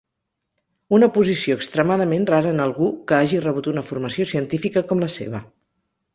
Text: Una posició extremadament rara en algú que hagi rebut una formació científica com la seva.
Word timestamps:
Una 0.97 1.09
posició 1.17 1.57
extremadament 1.59 2.25
rara 2.31 2.55
en 2.57 2.65
algú 2.65 2.89
que 3.13 3.19
hagi 3.19 3.43
rebut 3.45 3.71
una 3.75 3.85
formació 3.93 4.29
científica 4.33 4.85
com 4.91 5.07
la 5.07 5.13
seva. 5.21 5.45